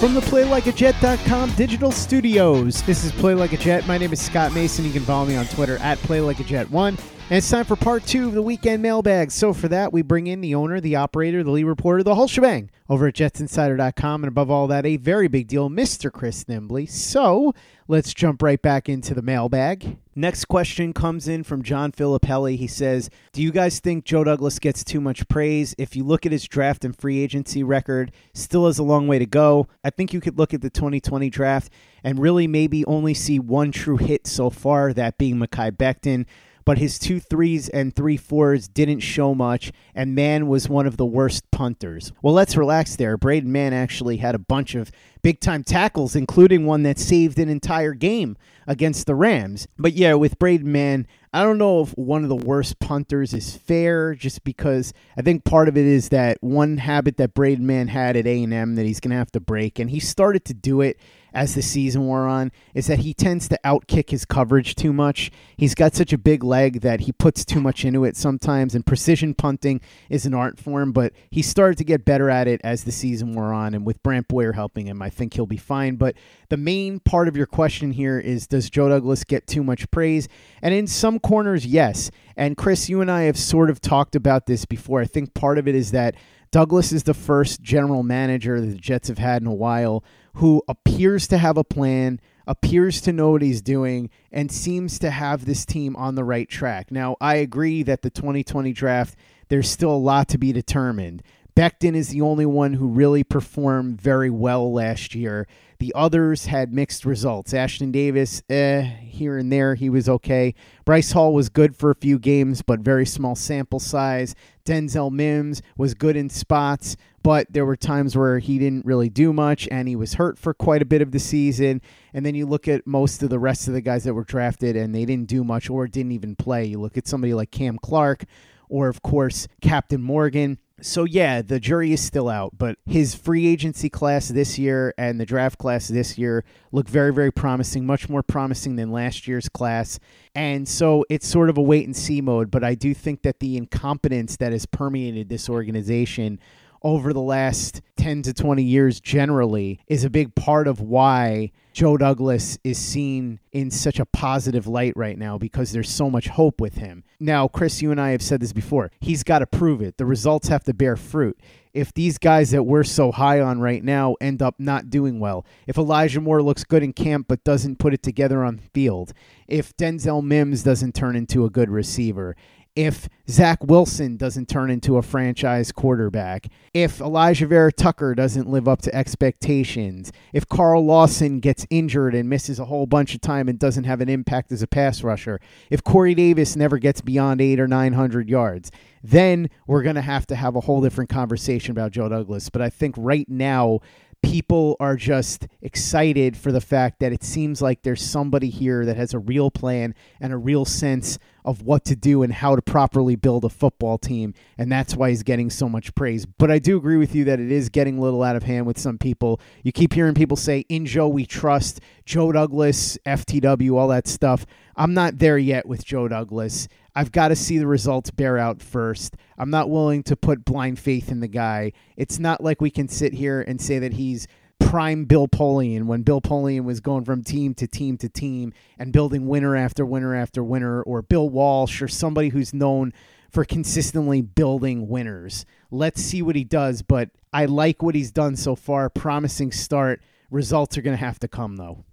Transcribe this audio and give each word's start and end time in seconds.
From 0.00 0.12
the 0.12 0.20
PlayLikeAJet.com 0.20 1.54
digital 1.54 1.90
studios, 1.90 2.82
this 2.82 3.02
is 3.02 3.12
Play 3.12 3.32
Like 3.32 3.54
a 3.54 3.56
Jet. 3.56 3.86
My 3.86 3.96
name 3.96 4.12
is 4.12 4.20
Scott 4.20 4.52
Mason. 4.52 4.84
You 4.84 4.92
can 4.92 5.02
follow 5.02 5.24
me 5.24 5.36
on 5.36 5.46
Twitter 5.46 5.78
at 5.78 5.96
PlayLikeAJet1. 6.00 7.15
And 7.28 7.38
it's 7.38 7.50
time 7.50 7.64
for 7.64 7.74
part 7.74 8.06
two 8.06 8.28
of 8.28 8.34
the 8.34 8.42
weekend 8.42 8.82
mailbag. 8.82 9.32
So 9.32 9.52
for 9.52 9.66
that, 9.66 9.92
we 9.92 10.02
bring 10.02 10.28
in 10.28 10.40
the 10.40 10.54
owner, 10.54 10.80
the 10.80 10.94
operator, 10.94 11.42
the 11.42 11.50
lead 11.50 11.64
reporter, 11.64 12.04
the 12.04 12.14
whole 12.14 12.28
shebang 12.28 12.70
over 12.88 13.08
at 13.08 13.14
JetsInsider.com. 13.14 14.22
And 14.22 14.28
above 14.28 14.48
all 14.48 14.68
that, 14.68 14.86
a 14.86 14.96
very 14.96 15.26
big 15.26 15.48
deal, 15.48 15.68
Mr. 15.68 16.12
Chris 16.12 16.44
Nimbley. 16.44 16.88
So 16.88 17.52
let's 17.88 18.14
jump 18.14 18.42
right 18.42 18.62
back 18.62 18.88
into 18.88 19.12
the 19.12 19.22
mailbag. 19.22 19.98
Next 20.14 20.44
question 20.44 20.92
comes 20.92 21.26
in 21.26 21.42
from 21.42 21.64
John 21.64 21.90
Filippelli. 21.90 22.58
He 22.58 22.68
says, 22.68 23.10
Do 23.32 23.42
you 23.42 23.50
guys 23.50 23.80
think 23.80 24.04
Joe 24.04 24.22
Douglas 24.22 24.60
gets 24.60 24.84
too 24.84 25.00
much 25.00 25.26
praise? 25.26 25.74
If 25.78 25.96
you 25.96 26.04
look 26.04 26.26
at 26.26 26.32
his 26.32 26.44
draft 26.44 26.84
and 26.84 26.96
free 26.96 27.18
agency 27.18 27.64
record, 27.64 28.12
still 28.34 28.66
has 28.66 28.78
a 28.78 28.84
long 28.84 29.08
way 29.08 29.18
to 29.18 29.26
go. 29.26 29.66
I 29.82 29.90
think 29.90 30.12
you 30.12 30.20
could 30.20 30.38
look 30.38 30.54
at 30.54 30.60
the 30.60 30.70
2020 30.70 31.28
draft 31.30 31.72
and 32.04 32.20
really 32.20 32.46
maybe 32.46 32.84
only 32.84 33.14
see 33.14 33.40
one 33.40 33.72
true 33.72 33.96
hit 33.96 34.28
so 34.28 34.48
far, 34.48 34.92
that 34.92 35.18
being 35.18 35.38
Mekhi 35.38 35.72
Becton 35.72 36.24
but 36.66 36.78
his 36.78 36.98
two 36.98 37.20
threes 37.20 37.68
and 37.70 37.94
three 37.94 38.16
fours 38.18 38.66
didn't 38.68 39.00
show 39.00 39.34
much, 39.34 39.72
and 39.94 40.14
Mann 40.14 40.48
was 40.48 40.68
one 40.68 40.86
of 40.86 40.98
the 40.98 41.06
worst 41.06 41.48
punters. 41.52 42.12
Well, 42.20 42.34
let's 42.34 42.56
relax 42.56 42.96
there. 42.96 43.16
Braden 43.16 43.50
Mann 43.50 43.72
actually 43.72 44.18
had 44.18 44.34
a 44.34 44.38
bunch 44.38 44.74
of 44.74 44.90
big 45.22 45.40
time 45.40 45.62
tackles, 45.62 46.16
including 46.16 46.66
one 46.66 46.82
that 46.82 46.98
saved 46.98 47.38
an 47.38 47.48
entire 47.48 47.94
game 47.94 48.36
against 48.66 49.06
the 49.06 49.14
Rams. 49.14 49.68
But 49.78 49.92
yeah, 49.92 50.14
with 50.14 50.40
Braden 50.40 50.70
Mann, 50.70 51.06
I 51.32 51.44
don't 51.44 51.58
know 51.58 51.82
if 51.82 51.90
one 51.92 52.24
of 52.24 52.28
the 52.28 52.34
worst 52.34 52.80
punters 52.80 53.32
is 53.32 53.56
fair, 53.56 54.14
just 54.14 54.42
because 54.42 54.92
I 55.16 55.22
think 55.22 55.44
part 55.44 55.68
of 55.68 55.76
it 55.76 55.86
is 55.86 56.08
that 56.08 56.38
one 56.42 56.78
habit 56.78 57.16
that 57.18 57.34
Braden 57.34 57.66
Mann 57.66 57.88
had 57.88 58.16
at 58.16 58.26
A&M 58.26 58.74
that 58.74 58.86
he's 58.86 59.00
going 59.00 59.12
to 59.12 59.16
have 59.16 59.30
to 59.32 59.40
break, 59.40 59.78
and 59.78 59.90
he 59.90 60.00
started 60.00 60.44
to 60.46 60.54
do 60.54 60.80
it 60.80 60.98
as 61.36 61.54
the 61.54 61.60
season 61.60 62.06
wore 62.06 62.26
on 62.26 62.50
is 62.72 62.86
that 62.86 63.00
he 63.00 63.12
tends 63.12 63.46
to 63.46 63.60
outkick 63.62 64.08
his 64.08 64.24
coverage 64.24 64.74
too 64.74 64.90
much. 64.90 65.30
He's 65.58 65.74
got 65.74 65.94
such 65.94 66.14
a 66.14 66.18
big 66.18 66.42
leg 66.42 66.80
that 66.80 67.00
he 67.00 67.12
puts 67.12 67.44
too 67.44 67.60
much 67.60 67.84
into 67.84 68.04
it 68.04 68.16
sometimes, 68.16 68.74
and 68.74 68.86
precision 68.86 69.34
punting 69.34 69.82
is 70.08 70.24
an 70.24 70.32
art 70.32 70.58
form, 70.58 70.92
but 70.92 71.12
he 71.30 71.42
started 71.42 71.76
to 71.76 71.84
get 71.84 72.06
better 72.06 72.30
at 72.30 72.48
it 72.48 72.62
as 72.64 72.84
the 72.84 72.90
season 72.90 73.34
wore 73.34 73.52
on. 73.52 73.74
And 73.74 73.84
with 73.84 74.02
Brant 74.02 74.28
Boyer 74.28 74.52
helping 74.52 74.86
him, 74.86 75.02
I 75.02 75.10
think 75.10 75.34
he'll 75.34 75.44
be 75.44 75.58
fine. 75.58 75.96
But 75.96 76.16
the 76.48 76.56
main 76.56 77.00
part 77.00 77.28
of 77.28 77.36
your 77.36 77.46
question 77.46 77.92
here 77.92 78.18
is 78.18 78.46
Does 78.46 78.70
Joe 78.70 78.88
Douglas 78.88 79.22
get 79.22 79.46
too 79.46 79.62
much 79.62 79.90
praise? 79.90 80.28
And 80.62 80.72
in 80.72 80.86
some 80.86 81.18
corners, 81.18 81.66
yes. 81.66 82.10
And 82.34 82.56
Chris, 82.56 82.88
you 82.88 83.02
and 83.02 83.10
I 83.10 83.24
have 83.24 83.38
sort 83.38 83.68
of 83.68 83.82
talked 83.82 84.16
about 84.16 84.46
this 84.46 84.64
before. 84.64 85.02
I 85.02 85.06
think 85.06 85.34
part 85.34 85.58
of 85.58 85.68
it 85.68 85.74
is 85.74 85.90
that 85.90 86.14
Douglas 86.50 86.92
is 86.92 87.02
the 87.02 87.14
first 87.14 87.60
general 87.60 88.02
manager 88.02 88.60
that 88.60 88.66
the 88.66 88.74
Jets 88.76 89.08
have 89.08 89.18
had 89.18 89.42
in 89.42 89.48
a 89.48 89.54
while 89.54 90.04
who 90.34 90.62
appears 90.68 91.26
to 91.28 91.38
have 91.38 91.56
a 91.56 91.64
plan, 91.64 92.20
appears 92.46 93.00
to 93.00 93.12
know 93.12 93.30
what 93.30 93.42
he's 93.42 93.62
doing, 93.62 94.10
and 94.30 94.52
seems 94.52 94.98
to 94.98 95.10
have 95.10 95.44
this 95.44 95.64
team 95.64 95.96
on 95.96 96.14
the 96.14 96.24
right 96.24 96.48
track. 96.48 96.90
Now, 96.90 97.16
I 97.20 97.36
agree 97.36 97.82
that 97.84 98.02
the 98.02 98.10
2020 98.10 98.72
draft, 98.72 99.16
there's 99.48 99.68
still 99.68 99.92
a 99.92 99.96
lot 99.96 100.28
to 100.28 100.38
be 100.38 100.52
determined. 100.52 101.22
Becton 101.56 101.94
is 101.94 102.10
the 102.10 102.20
only 102.20 102.44
one 102.44 102.74
who 102.74 102.86
really 102.86 103.24
performed 103.24 103.98
very 103.98 104.28
well 104.28 104.70
last 104.70 105.14
year. 105.14 105.48
The 105.78 105.90
others 105.94 106.44
had 106.44 106.74
mixed 106.74 107.06
results. 107.06 107.54
Ashtyn 107.54 107.92
Davis, 107.92 108.42
eh, 108.50 108.82
here 108.82 109.38
and 109.38 109.50
there, 109.50 109.74
he 109.74 109.88
was 109.88 110.06
okay. 110.06 110.54
Bryce 110.84 111.12
Hall 111.12 111.32
was 111.32 111.48
good 111.48 111.74
for 111.74 111.90
a 111.90 111.94
few 111.94 112.18
games, 112.18 112.60
but 112.60 112.80
very 112.80 113.06
small 113.06 113.34
sample 113.34 113.80
size. 113.80 114.34
Denzel 114.66 115.10
Mims 115.10 115.62
was 115.78 115.94
good 115.94 116.14
in 116.14 116.28
spots, 116.28 116.94
but 117.22 117.50
there 117.50 117.64
were 117.64 117.76
times 117.76 118.14
where 118.14 118.38
he 118.38 118.58
didn't 118.58 118.84
really 118.84 119.08
do 119.08 119.32
much 119.32 119.66
and 119.70 119.88
he 119.88 119.96
was 119.96 120.14
hurt 120.14 120.38
for 120.38 120.52
quite 120.52 120.82
a 120.82 120.86
bit 120.86 121.00
of 121.00 121.10
the 121.10 121.18
season. 121.18 121.80
And 122.12 122.26
then 122.26 122.34
you 122.34 122.44
look 122.44 122.68
at 122.68 122.86
most 122.86 123.22
of 123.22 123.30
the 123.30 123.38
rest 123.38 123.66
of 123.66 123.72
the 123.72 123.80
guys 123.80 124.04
that 124.04 124.12
were 124.12 124.24
drafted 124.24 124.76
and 124.76 124.94
they 124.94 125.06
didn't 125.06 125.28
do 125.28 125.42
much 125.42 125.70
or 125.70 125.86
didn't 125.86 126.12
even 126.12 126.36
play. 126.36 126.66
You 126.66 126.80
look 126.80 126.98
at 126.98 127.08
somebody 127.08 127.32
like 127.32 127.50
Cam 127.50 127.78
Clark 127.78 128.24
or, 128.68 128.88
of 128.88 129.02
course, 129.02 129.48
Captain 129.62 130.02
Morgan. 130.02 130.58
So, 130.82 131.04
yeah, 131.04 131.40
the 131.40 131.58
jury 131.58 131.92
is 131.94 132.02
still 132.02 132.28
out, 132.28 132.58
but 132.58 132.76
his 132.84 133.14
free 133.14 133.46
agency 133.46 133.88
class 133.88 134.28
this 134.28 134.58
year 134.58 134.92
and 134.98 135.18
the 135.18 135.24
draft 135.24 135.58
class 135.58 135.88
this 135.88 136.18
year 136.18 136.44
look 136.70 136.86
very, 136.86 137.14
very 137.14 137.32
promising, 137.32 137.86
much 137.86 138.10
more 138.10 138.22
promising 138.22 138.76
than 138.76 138.92
last 138.92 139.26
year's 139.26 139.48
class. 139.48 139.98
And 140.34 140.68
so 140.68 141.06
it's 141.08 141.26
sort 141.26 141.48
of 141.48 141.56
a 141.56 141.62
wait 141.62 141.86
and 141.86 141.96
see 141.96 142.20
mode, 142.20 142.50
but 142.50 142.62
I 142.62 142.74
do 142.74 142.92
think 142.92 143.22
that 143.22 143.40
the 143.40 143.56
incompetence 143.56 144.36
that 144.36 144.52
has 144.52 144.66
permeated 144.66 145.30
this 145.30 145.48
organization 145.48 146.38
over 146.82 147.12
the 147.12 147.20
last 147.20 147.80
10 147.96 148.22
to 148.22 148.34
20 148.34 148.62
years 148.62 149.00
generally 149.00 149.80
is 149.86 150.04
a 150.04 150.10
big 150.10 150.34
part 150.34 150.68
of 150.68 150.80
why 150.80 151.50
Joe 151.72 151.96
Douglas 151.96 152.58
is 152.64 152.78
seen 152.78 153.38
in 153.52 153.70
such 153.70 154.00
a 154.00 154.06
positive 154.06 154.66
light 154.66 154.94
right 154.96 155.18
now 155.18 155.36
because 155.36 155.72
there's 155.72 155.90
so 155.90 156.08
much 156.08 156.28
hope 156.28 156.60
with 156.60 156.76
him. 156.76 157.04
Now, 157.20 157.48
Chris, 157.48 157.82
you 157.82 157.90
and 157.90 158.00
I 158.00 158.10
have 158.10 158.22
said 158.22 158.40
this 158.40 158.52
before. 158.52 158.90
He's 159.00 159.22
got 159.22 159.40
to 159.40 159.46
prove 159.46 159.82
it. 159.82 159.98
The 159.98 160.06
results 160.06 160.48
have 160.48 160.64
to 160.64 160.72
bear 160.72 160.96
fruit. 160.96 161.38
If 161.74 161.92
these 161.92 162.16
guys 162.16 162.52
that 162.52 162.62
we're 162.62 162.84
so 162.84 163.12
high 163.12 163.40
on 163.40 163.60
right 163.60 163.84
now 163.84 164.16
end 164.22 164.40
up 164.40 164.54
not 164.58 164.88
doing 164.88 165.20
well, 165.20 165.44
if 165.66 165.76
Elijah 165.76 166.22
Moore 166.22 166.42
looks 166.42 166.64
good 166.64 166.82
in 166.82 166.94
camp 166.94 167.26
but 167.28 167.44
doesn't 167.44 167.78
put 167.78 167.92
it 167.92 168.02
together 168.02 168.42
on 168.42 168.56
field, 168.56 169.12
if 169.46 169.76
Denzel 169.76 170.24
Mims 170.24 170.62
doesn't 170.62 170.94
turn 170.94 171.14
into 171.14 171.44
a 171.44 171.50
good 171.50 171.68
receiver, 171.68 172.36
if 172.76 173.08
Zach 173.28 173.64
Wilson 173.64 174.18
doesn't 174.18 174.48
turn 174.48 174.70
into 174.70 174.98
a 174.98 175.02
franchise 175.02 175.72
quarterback, 175.72 176.48
if 176.74 176.98
Alijah 176.98 177.48
Vera 177.48 177.72
Tucker 177.72 178.14
doesn't 178.14 178.48
live 178.48 178.68
up 178.68 178.82
to 178.82 178.94
expectations, 178.94 180.12
if 180.34 180.46
Carl 180.46 180.84
Lawson 180.84 181.40
gets 181.40 181.66
injured 181.70 182.14
and 182.14 182.28
misses 182.28 182.58
a 182.58 182.66
whole 182.66 182.86
bunch 182.86 183.14
of 183.14 183.22
time 183.22 183.48
and 183.48 183.58
doesn't 183.58 183.84
have 183.84 184.02
an 184.02 184.10
impact 184.10 184.52
as 184.52 184.62
a 184.62 184.66
pass 184.66 185.02
rusher, 185.02 185.40
if 185.70 185.82
Corey 185.82 186.14
Davis 186.14 186.54
never 186.54 186.78
gets 186.78 187.00
beyond 187.00 187.40
eight 187.40 187.58
or 187.58 187.66
900 187.66 188.28
yards, 188.28 188.70
then 189.02 189.48
we're 189.66 189.82
going 189.82 189.96
to 189.96 190.02
have 190.02 190.26
to 190.26 190.36
have 190.36 190.54
a 190.54 190.60
whole 190.60 190.82
different 190.82 191.08
conversation 191.08 191.70
about 191.70 191.92
Joe 191.92 192.10
Douglas. 192.10 192.50
But 192.50 192.60
I 192.60 192.68
think 192.68 192.94
right 192.98 193.28
now, 193.28 193.80
people 194.26 194.76
are 194.80 194.96
just 194.96 195.46
excited 195.62 196.36
for 196.36 196.50
the 196.50 196.60
fact 196.60 196.98
that 196.98 197.12
it 197.12 197.22
seems 197.22 197.62
like 197.62 197.82
there's 197.82 198.02
somebody 198.02 198.50
here 198.50 198.84
that 198.84 198.96
has 198.96 199.14
a 199.14 199.20
real 199.20 199.52
plan 199.52 199.94
and 200.20 200.32
a 200.32 200.36
real 200.36 200.64
sense 200.64 201.16
of 201.44 201.62
what 201.62 201.84
to 201.84 201.94
do 201.94 202.24
and 202.24 202.32
how 202.32 202.56
to 202.56 202.60
properly 202.60 203.14
build 203.14 203.44
a 203.44 203.48
football 203.48 203.98
team. 203.98 204.34
And 204.58 204.70
that's 204.70 204.96
why 204.96 205.10
he's 205.10 205.22
getting 205.22 205.48
so 205.48 205.68
much 205.68 205.94
praise. 205.94 206.26
But 206.26 206.50
I 206.50 206.58
do 206.58 206.76
agree 206.76 206.96
with 206.96 207.14
you 207.14 207.24
that 207.26 207.38
it 207.38 207.52
is 207.52 207.68
getting 207.68 207.98
a 207.98 208.00
little 208.00 208.24
out 208.24 208.34
of 208.34 208.42
hand 208.42 208.66
with 208.66 208.78
some 208.78 208.98
people. 208.98 209.40
You 209.62 209.70
keep 209.70 209.92
hearing 209.92 210.14
people 210.14 210.36
say, 210.36 210.64
in 210.68 210.86
Joe, 210.86 211.06
we 211.06 211.24
trust, 211.24 211.80
Joe 212.04 212.32
Douglas, 212.32 212.98
FTW, 213.06 213.76
all 213.76 213.88
that 213.88 214.08
stuff. 214.08 214.44
I'm 214.74 214.92
not 214.92 215.18
there 215.18 215.38
yet 215.38 215.66
with 215.66 215.84
Joe 215.84 216.08
Douglas. 216.08 216.66
I've 216.96 217.12
got 217.12 217.28
to 217.28 217.36
see 217.36 217.58
the 217.58 217.66
results 217.66 218.10
bear 218.10 218.38
out 218.38 218.62
first. 218.62 219.18
I'm 219.36 219.50
not 219.50 219.68
willing 219.68 220.02
to 220.04 220.16
put 220.16 220.46
blind 220.46 220.78
faith 220.78 221.10
in 221.10 221.20
the 221.20 221.28
guy. 221.28 221.72
It's 221.94 222.18
not 222.18 222.42
like 222.42 222.62
we 222.62 222.70
can 222.70 222.88
sit 222.88 223.12
here 223.12 223.42
and 223.42 223.60
say 223.60 223.78
that 223.78 223.92
he's 223.92 224.26
prime 224.58 225.04
Bill 225.04 225.28
Polian 225.28 225.84
when 225.84 226.02
Bill 226.02 226.22
Polian 226.22 226.64
was 226.64 226.80
going 226.80 227.04
from 227.04 227.22
team 227.22 227.52
to 227.56 227.66
team 227.66 227.98
to 227.98 228.08
team 228.08 228.54
and 228.78 228.94
building 228.94 229.26
winner 229.26 229.54
after 229.54 229.84
winner 229.84 230.14
after 230.14 230.42
winner, 230.42 230.82
or 230.82 231.02
Bill 231.02 231.28
Walsh 231.28 231.82
or 231.82 231.88
somebody 231.88 232.30
who's 232.30 232.54
known 232.54 232.94
for 233.30 233.44
consistently 233.44 234.22
building 234.22 234.88
winners. 234.88 235.44
Let's 235.70 236.00
see 236.00 236.22
what 236.22 236.34
he 236.34 236.44
does, 236.44 236.80
but 236.80 237.10
I 237.30 237.44
like 237.44 237.82
what 237.82 237.94
he's 237.94 238.10
done 238.10 238.36
so 238.36 238.56
far. 238.56 238.88
Promising 238.88 239.52
start. 239.52 240.00
Results 240.30 240.78
are 240.78 240.82
going 240.82 240.96
to 240.96 241.04
have 241.04 241.18
to 241.20 241.28
come, 241.28 241.56
though. 241.56 241.84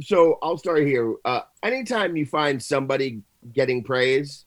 so 0.00 0.38
I'll 0.42 0.56
start 0.56 0.86
here. 0.86 1.16
Uh, 1.26 1.42
anytime 1.62 2.16
you 2.16 2.24
find 2.24 2.62
somebody 2.62 3.22
getting 3.52 3.82
praise, 3.84 4.44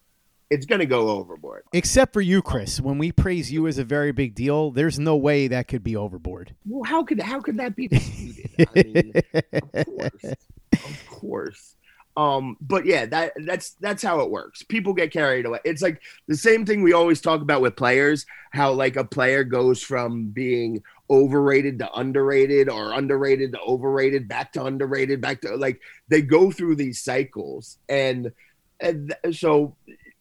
it's 0.50 0.66
going 0.66 0.80
to 0.80 0.86
go 0.86 1.10
overboard. 1.10 1.64
Except 1.74 2.12
for 2.14 2.22
you, 2.22 2.42
Chris. 2.42 2.82
When 2.82 2.98
we 2.98 3.12
praise 3.12 3.52
you 3.52 3.68
as 3.68 3.78
a 3.78 3.86
very 3.86 4.12
big 4.12 4.36
deal, 4.36 4.72
there's 4.72 5.00
no 5.00 5.16
way 5.16 5.48
that 5.48 5.68
could 5.68 5.84
be 5.84 5.96
overboard. 5.96 6.54
Well, 6.66 6.84
how 6.84 7.04
could 7.04 7.22
how 7.22 7.40
could 7.40 7.58
that 7.58 7.76
be 7.76 7.88
disputed? 7.88 8.52
I 8.60 8.84
mean, 8.84 9.14
of 9.54 9.86
course, 9.86 10.36
of 10.74 11.06
course. 11.10 11.76
Um, 12.18 12.58
but 12.60 12.86
yeah, 12.86 13.06
that 13.06 13.32
that's 13.46 13.72
that's 13.80 14.04
how 14.04 14.20
it 14.20 14.30
works. 14.30 14.64
People 14.64 14.94
get 14.94 15.14
carried 15.14 15.46
away. 15.46 15.60
It's 15.64 15.82
like 15.82 16.02
the 16.28 16.36
same 16.36 16.66
thing 16.66 16.84
we 16.84 16.92
always 16.92 17.22
talk 17.22 17.42
about 17.42 17.62
with 17.62 17.78
players, 17.78 18.26
how 18.52 18.74
like 18.74 18.98
a 18.98 19.06
player 19.06 19.46
goes 19.46 19.82
from 19.82 20.28
being 20.28 20.84
overrated 21.10 21.80
to 21.80 21.92
underrated 21.94 22.68
or 22.68 22.92
underrated 22.92 23.54
to 23.54 23.60
overrated, 23.62 24.28
back 24.28 24.52
to 24.54 24.66
underrated, 24.66 25.22
back 25.22 25.40
to 25.42 25.56
like 25.56 25.80
they 26.10 26.22
go 26.22 26.52
through 26.52 26.76
these 26.76 27.02
cycles. 27.02 27.78
And 27.88 28.34
and 28.81 29.16
so 29.31 29.75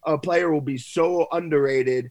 a 0.04 0.18
player 0.18 0.52
will 0.52 0.60
be 0.60 0.78
so 0.78 1.26
underrated 1.32 2.10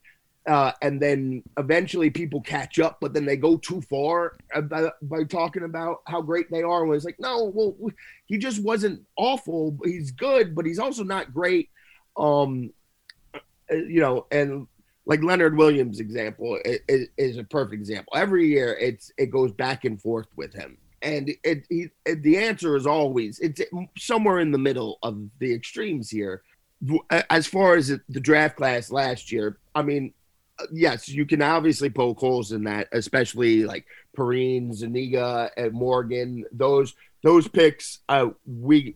uh, 0.49 0.71
and 0.81 0.99
then 0.99 1.43
eventually 1.57 2.09
people 2.09 2.41
catch 2.41 2.79
up, 2.79 2.97
but 2.99 3.13
then 3.13 3.23
they 3.23 3.37
go 3.37 3.55
too 3.55 3.81
far 3.81 4.35
by, 4.63 4.89
by 5.03 5.23
talking 5.23 5.61
about 5.61 6.01
how 6.07 6.23
great 6.23 6.49
they 6.49 6.63
are. 6.63 6.85
When 6.85 6.95
it's 6.95 7.05
like, 7.05 7.19
no, 7.19 7.51
well, 7.53 7.75
he 8.25 8.39
just 8.39 8.63
wasn't 8.63 9.05
awful. 9.15 9.77
He's 9.83 10.09
good, 10.09 10.55
but 10.55 10.65
he's 10.65 10.79
also 10.79 11.03
not 11.03 11.35
great. 11.35 11.69
Um, 12.17 12.73
uh, 13.35 13.75
you 13.75 13.99
know, 13.99 14.25
and 14.31 14.65
like 15.05 15.21
Leonard 15.21 15.55
Williams' 15.55 15.99
example 15.99 16.57
is, 16.65 17.09
is 17.15 17.37
a 17.37 17.43
perfect 17.43 17.75
example. 17.75 18.13
Every 18.15 18.47
year, 18.47 18.75
it's 18.81 19.11
it 19.19 19.27
goes 19.27 19.51
back 19.51 19.85
and 19.85 20.01
forth 20.01 20.27
with 20.35 20.51
him, 20.55 20.78
and 21.01 21.29
it, 21.43 21.65
it 21.69 22.23
the 22.23 22.37
answer 22.37 22.75
is 22.75 22.87
always 22.87 23.39
it's 23.39 23.61
somewhere 23.97 24.39
in 24.39 24.51
the 24.51 24.57
middle 24.57 24.99
of 25.03 25.19
the 25.39 25.53
extremes 25.53 26.09
here. 26.09 26.43
As 27.29 27.45
far 27.45 27.75
as 27.75 27.87
the 27.87 28.19
draft 28.19 28.55
class 28.55 28.89
last 28.89 29.33
year, 29.33 29.57
I 29.75 29.81
mean, 29.81 30.13
yes, 30.71 31.09
you 31.09 31.25
can 31.25 31.41
obviously 31.41 31.89
poke 31.89 32.19
holes 32.19 32.51
in 32.51 32.63
that, 32.63 32.87
especially 32.91 33.65
like 33.65 33.85
Perine, 34.17 34.73
Zuniga, 34.73 35.51
and 35.57 35.73
Morgan. 35.73 36.45
Those 36.51 36.95
those 37.23 37.47
picks, 37.47 37.99
uh, 38.07 38.29
we 38.45 38.95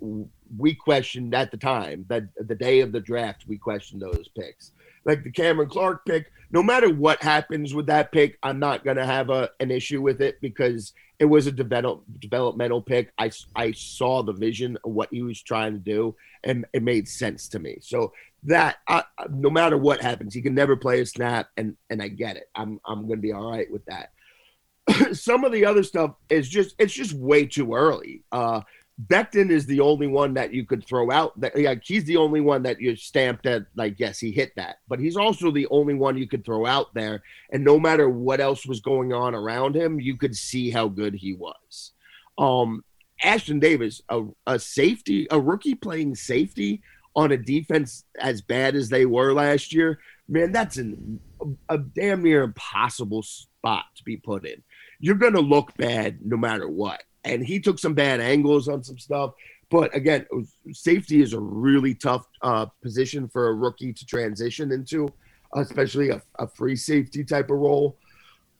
we 0.57 0.73
questioned 0.75 1.33
at 1.35 1.51
the 1.51 1.57
time 1.57 2.05
that 2.09 2.23
the 2.37 2.55
day 2.55 2.81
of 2.81 2.91
the 2.91 3.01
draft, 3.01 3.45
we 3.47 3.57
questioned 3.57 4.01
those 4.01 4.27
picks. 4.37 4.71
Like 5.05 5.23
the 5.23 5.31
Cameron 5.31 5.69
Clark 5.69 6.05
pick, 6.05 6.31
no 6.51 6.63
matter 6.63 6.89
what 6.89 7.21
happens 7.21 7.73
with 7.73 7.87
that 7.87 8.11
pick, 8.11 8.37
I'm 8.43 8.59
not 8.59 8.85
gonna 8.85 9.05
have 9.05 9.29
a 9.29 9.49
an 9.59 9.71
issue 9.71 10.01
with 10.01 10.21
it 10.21 10.39
because 10.41 10.93
it 11.23 11.29
was 11.29 11.47
a 11.47 11.53
develop, 11.53 12.03
developmental 12.19 12.81
pick. 12.81 13.13
I 13.17 13.31
I 13.55 13.71
saw 13.71 14.23
the 14.23 14.33
vision 14.33 14.77
of 14.83 14.91
what 14.91 15.07
he 15.09 15.21
was 15.21 15.41
trying 15.41 15.71
to 15.71 15.79
do, 15.79 16.17
and 16.43 16.65
it 16.73 16.83
made 16.83 17.07
sense 17.07 17.47
to 17.49 17.59
me. 17.59 17.77
So 17.79 18.11
that 18.43 18.75
I, 18.89 19.05
no 19.29 19.49
matter 19.49 19.77
what 19.77 20.01
happens, 20.01 20.33
he 20.33 20.41
can 20.41 20.53
never 20.53 20.75
play 20.75 20.99
a 20.99 21.05
snap, 21.05 21.47
and 21.55 21.77
and 21.89 22.01
I 22.01 22.09
get 22.09 22.35
it. 22.35 22.49
I'm 22.55 22.81
I'm 22.85 23.07
gonna 23.07 23.21
be 23.21 23.31
all 23.31 23.49
right 23.49 23.71
with 23.71 23.85
that. 23.85 24.09
Some 25.15 25.45
of 25.45 25.53
the 25.53 25.65
other 25.65 25.83
stuff 25.83 26.13
is 26.29 26.49
just 26.49 26.75
it's 26.77 26.91
just 26.91 27.13
way 27.13 27.45
too 27.45 27.73
early. 27.73 28.23
Uh, 28.29 28.59
Becton 29.07 29.49
is 29.49 29.65
the 29.65 29.79
only 29.79 30.07
one 30.07 30.35
that 30.35 30.53
you 30.53 30.65
could 30.65 30.85
throw 30.85 31.09
out. 31.09 31.39
That 31.39 31.57
yeah, 31.57 31.75
he's 31.83 32.03
the 32.05 32.17
only 32.17 32.41
one 32.41 32.63
that 32.63 32.79
you 32.79 32.95
stamped 32.95 33.45
at 33.45 33.63
like 33.75 33.99
yes, 33.99 34.19
he 34.19 34.31
hit 34.31 34.53
that. 34.55 34.77
But 34.87 34.99
he's 34.99 35.17
also 35.17 35.51
the 35.51 35.67
only 35.71 35.95
one 35.95 36.17
you 36.17 36.27
could 36.27 36.45
throw 36.45 36.65
out 36.65 36.93
there. 36.93 37.23
And 37.51 37.63
no 37.63 37.79
matter 37.79 38.07
what 38.07 38.39
else 38.39 38.65
was 38.65 38.81
going 38.81 39.11
on 39.11 39.33
around 39.33 39.75
him, 39.75 39.99
you 39.99 40.15
could 40.15 40.35
see 40.35 40.69
how 40.69 40.87
good 40.87 41.15
he 41.15 41.33
was. 41.33 41.91
Um, 42.37 42.83
Ashtyn 43.23 43.59
Davis, 43.59 44.01
a, 44.09 44.23
a 44.45 44.59
safety, 44.59 45.27
a 45.31 45.39
rookie 45.39 45.75
playing 45.75 46.15
safety 46.15 46.81
on 47.15 47.31
a 47.31 47.37
defense 47.37 48.03
as 48.19 48.41
bad 48.41 48.75
as 48.75 48.89
they 48.89 49.05
were 49.05 49.33
last 49.33 49.73
year, 49.73 49.99
man, 50.27 50.51
that's 50.51 50.77
an, 50.77 51.19
a, 51.41 51.75
a 51.75 51.77
damn 51.77 52.23
near 52.23 52.43
impossible 52.43 53.23
spot 53.23 53.85
to 53.95 54.03
be 54.03 54.17
put 54.17 54.45
in. 54.45 54.63
You're 54.99 55.15
going 55.15 55.33
to 55.33 55.41
look 55.41 55.75
bad 55.77 56.19
no 56.25 56.37
matter 56.37 56.67
what. 56.67 57.03
And 57.25 57.45
he 57.45 57.59
took 57.59 57.79
some 57.79 57.93
bad 57.93 58.19
angles 58.19 58.67
on 58.67 58.83
some 58.83 58.99
stuff. 58.99 59.33
But 59.69 59.95
again, 59.95 60.25
safety 60.71 61.21
is 61.21 61.33
a 61.33 61.39
really 61.39 61.95
tough 61.95 62.27
uh, 62.41 62.67
position 62.81 63.27
for 63.27 63.49
a 63.49 63.53
rookie 63.53 63.93
to 63.93 64.05
transition 64.05 64.71
into, 64.71 65.07
especially 65.55 66.09
a, 66.09 66.21
a 66.37 66.47
free 66.47 66.75
safety 66.75 67.23
type 67.23 67.49
of 67.49 67.57
role. 67.57 67.97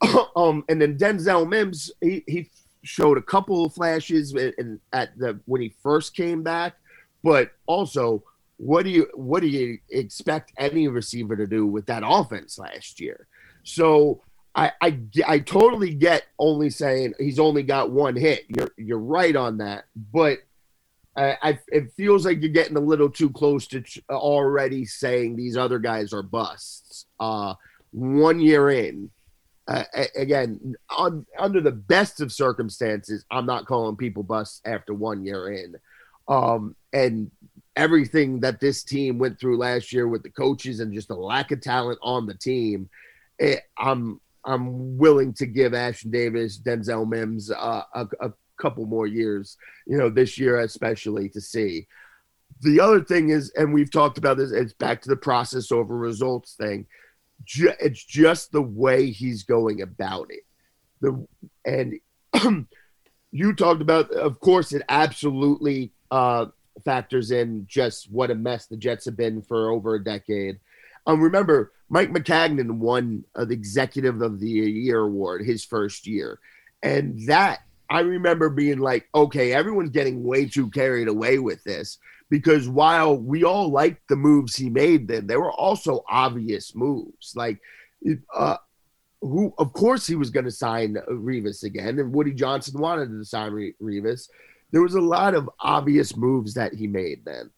um, 0.35 0.63
and 0.69 0.81
then 0.81 0.97
Denzel 0.97 1.47
Mims, 1.47 1.91
he, 2.01 2.23
he 2.27 2.49
showed 2.83 3.17
a 3.17 3.21
couple 3.21 3.65
of 3.65 3.73
flashes 3.73 4.33
in, 4.33 4.79
at 4.91 5.17
the 5.17 5.39
when 5.45 5.61
he 5.61 5.73
first 5.81 6.15
came 6.15 6.43
back, 6.43 6.75
but 7.23 7.51
also 7.65 8.23
what 8.57 8.83
do 8.83 8.89
you 8.89 9.07
what 9.13 9.41
do 9.41 9.47
you 9.47 9.77
expect 9.89 10.53
any 10.57 10.87
receiver 10.87 11.35
to 11.35 11.47
do 11.47 11.65
with 11.65 11.85
that 11.87 12.03
offense 12.05 12.57
last 12.57 12.99
year? 12.99 13.27
So 13.63 14.21
I, 14.55 14.71
I, 14.81 14.99
I 15.27 15.39
totally 15.39 15.93
get 15.93 16.23
only 16.37 16.69
saying 16.69 17.15
he's 17.19 17.39
only 17.39 17.63
got 17.63 17.91
one 17.91 18.15
hit. 18.15 18.45
You're 18.47 18.71
you're 18.77 18.99
right 18.99 19.35
on 19.35 19.57
that, 19.57 19.85
but 20.11 20.39
I, 21.15 21.37
I 21.41 21.59
it 21.69 21.91
feels 21.97 22.25
like 22.25 22.41
you're 22.41 22.51
getting 22.51 22.77
a 22.77 22.81
little 22.81 23.09
too 23.09 23.29
close 23.29 23.67
to 23.67 23.83
already 24.11 24.85
saying 24.85 25.35
these 25.35 25.57
other 25.57 25.79
guys 25.79 26.13
are 26.13 26.23
busts. 26.23 27.05
Uh, 27.19 27.55
one 27.91 28.39
year 28.39 28.69
in, 28.69 29.09
uh, 29.67 29.83
again, 30.15 30.75
on, 30.89 31.25
under 31.37 31.61
the 31.61 31.71
best 31.71 32.21
of 32.21 32.31
circumstances, 32.31 33.23
I'm 33.31 33.45
not 33.45 33.65
calling 33.65 33.95
people 33.95 34.23
busts 34.23 34.61
after 34.65 34.93
one 34.93 35.25
year 35.25 35.51
in. 35.51 35.75
Um, 36.27 36.75
and 36.91 37.31
everything 37.75 38.39
that 38.41 38.59
this 38.59 38.83
team 38.83 39.19
went 39.19 39.39
through 39.39 39.57
last 39.57 39.93
year 39.93 40.07
with 40.07 40.23
the 40.23 40.29
coaches 40.29 40.79
and 40.79 40.93
just 40.93 41.07
the 41.07 41.15
lack 41.15 41.51
of 41.51 41.61
talent 41.61 41.99
on 42.01 42.25
the 42.25 42.33
team, 42.33 42.89
it, 43.39 43.61
I'm 43.77 44.19
I'm 44.45 44.97
willing 44.97 45.33
to 45.35 45.45
give 45.45 45.71
Ashtyn 45.71 46.11
Davis, 46.11 46.59
Denzel 46.59 47.07
Mims 47.07 47.49
uh, 47.51 47.83
a, 47.93 48.07
a 48.19 48.33
couple 48.57 48.85
more 48.85 49.07
years, 49.07 49.57
you 49.87 49.97
know, 49.97 50.09
this 50.09 50.37
year 50.37 50.59
especially 50.59 51.29
to 51.29 51.41
see. 51.41 51.87
The 52.61 52.79
other 52.79 53.03
thing 53.03 53.29
is, 53.29 53.51
and 53.55 53.73
we've 53.73 53.91
talked 53.91 54.17
about 54.17 54.37
this, 54.37 54.51
it's 54.51 54.73
back 54.73 55.01
to 55.01 55.09
the 55.09 55.15
process 55.15 55.71
over 55.71 55.95
results 55.95 56.53
thing. 56.53 56.85
It's 57.47 58.03
just 58.03 58.51
the 58.51 58.61
way 58.61 59.09
he's 59.09 59.43
going 59.43 59.81
about 59.81 60.27
it. 60.29 60.43
The 61.01 61.27
and 61.65 61.99
you 63.31 63.53
talked 63.53 63.81
about, 63.81 64.11
of 64.11 64.39
course, 64.39 64.71
it 64.71 64.83
absolutely 64.87 65.91
uh, 66.11 66.45
factors 66.85 67.31
in 67.31 67.65
just 67.67 68.09
what 68.11 68.31
a 68.31 68.35
mess 68.35 68.67
the 68.67 68.77
Jets 68.77 69.05
have 69.05 69.17
been 69.17 69.41
for 69.41 69.69
over 69.69 69.95
a 69.95 70.03
decade. 70.03 70.59
Um, 71.05 71.21
remember, 71.21 71.71
Mike 71.89 72.11
Maccagnan 72.11 72.71
won 72.73 73.23
the 73.35 73.53
Executive 73.53 74.21
of 74.21 74.39
the 74.39 74.49
Year 74.49 74.99
award 74.99 75.45
his 75.45 75.63
first 75.63 76.07
year. 76.07 76.39
And 76.81 77.27
that, 77.27 77.59
I 77.89 78.01
remember 78.01 78.49
being 78.49 78.79
like, 78.79 79.07
okay, 79.13 79.53
everyone's 79.53 79.91
getting 79.91 80.23
way 80.23 80.45
too 80.45 80.69
carried 80.69 81.07
away 81.07 81.39
with 81.39 81.63
this 81.63 81.97
because 82.29 82.67
while 82.67 83.17
we 83.17 83.43
all 83.43 83.69
liked 83.69 84.07
the 84.09 84.15
moves 84.15 84.55
he 84.55 84.69
made 84.69 85.07
then, 85.07 85.27
there 85.27 85.39
were 85.39 85.51
also 85.51 86.03
obvious 86.09 86.75
moves. 86.75 87.33
Like, 87.35 87.59
uh, 88.33 88.57
who, 89.21 89.53
of 89.57 89.71
course, 89.73 90.07
he 90.07 90.15
was 90.15 90.29
going 90.29 90.45
to 90.45 90.51
sign 90.51 90.97
Revis 91.09 91.63
again, 91.63 91.99
and 91.99 92.13
Woody 92.13 92.33
Johnson 92.33 92.81
wanted 92.81 93.09
to 93.09 93.23
sign 93.23 93.51
Revis 93.81 94.27
there 94.73 94.81
was 94.81 94.95
a 94.95 95.01
lot 95.01 95.35
of 95.35 95.49
obvious 95.59 96.17
moves 96.17 96.55
that 96.55 96.73
he 96.73 96.87
made 96.87 97.23
then. 97.23 97.51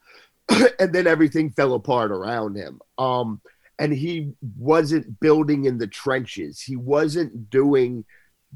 and 0.80 0.94
then 0.94 1.08
everything 1.08 1.52
fell 1.52 1.74
apart 1.74 2.12
around 2.12 2.56
him. 2.56 2.80
Um, 2.98 3.42
and 3.78 3.94
he 3.94 4.34
wasn't 4.58 5.20
building 5.20 5.66
in 5.66 5.78
the 5.78 5.88
trenches. 5.88 6.62
He 6.62 6.75
wasn't 6.75 7.50
doing 7.50 8.06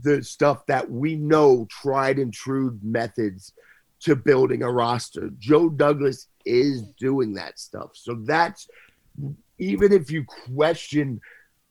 the 0.02 0.24
stuff 0.24 0.66
that 0.68 0.90
we 0.90 1.16
know 1.16 1.68
tried 1.70 2.20
and 2.20 2.34
true 2.34 2.80
methods 2.82 3.54
to 4.02 4.16
building 4.16 4.64
a 4.64 4.72
roster. 4.72 5.30
Joe 5.38 5.70
Douglas 5.70 6.28
is 6.46 6.84
doing 6.98 7.34
that 7.34 7.60
stuff. 7.60 7.92
So 7.94 8.16
that's 8.24 8.70
even 9.58 9.92
if 9.92 10.10
you 10.10 10.24
question 10.24 11.20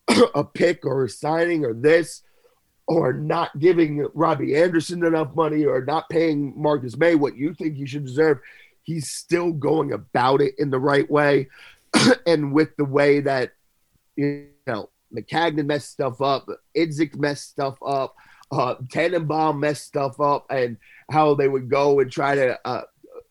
a 0.35 0.45
pick 0.45 0.85
or 0.85 1.05
a 1.05 1.09
signing 1.09 1.65
or 1.65 1.73
this, 1.73 2.23
or 2.87 3.13
not 3.13 3.59
giving 3.59 4.07
Robbie 4.15 4.57
Anderson 4.57 5.05
enough 5.05 5.35
money 5.35 5.67
or 5.67 5.85
not 5.85 6.09
paying 6.09 6.55
Marcus 6.57 6.97
Maye 6.97 7.17
what 7.17 7.37
you 7.37 7.53
think 7.53 7.77
he 7.77 7.87
should 7.87 8.07
deserve, 8.07 8.41
he's 8.89 9.11
still 9.11 9.53
going 9.53 9.93
about 9.93 10.41
it 10.41 10.55
in 10.57 10.71
the 10.71 10.79
right 10.79 11.11
way. 11.11 11.47
and 12.27 12.55
with 12.55 12.75
the 12.79 12.87
way 12.87 13.21
that, 13.21 13.53
you 14.17 14.49
know, 14.67 14.89
Maccagnan 15.15 15.67
messed 15.67 15.91
stuff 15.91 16.23
up, 16.23 16.49
Idzik 16.75 17.15
messed 17.17 17.51
stuff 17.51 17.77
up, 17.85 18.17
uh, 18.51 18.77
Tannenbaum 18.91 19.61
messed 19.61 19.85
stuff 19.85 20.19
up, 20.21 20.47
and 20.49 20.79
how 21.11 21.35
they 21.35 21.49
would 21.49 21.69
go 21.69 22.01
and 22.01 22.11
try 22.11 22.35
to 22.35 22.59
uh, 22.65 22.85